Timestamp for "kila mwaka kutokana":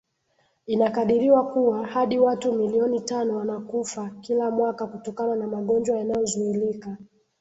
4.21-5.35